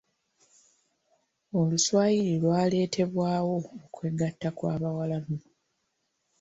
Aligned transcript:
Oluswayiri 1.59 2.33
lwaleetebwawo 2.43 3.55
okwegatta 3.85 4.49
kw'abawarabu. 4.57 5.35